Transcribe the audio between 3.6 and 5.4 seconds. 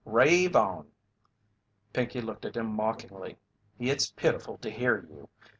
"It's pitiful to hear you.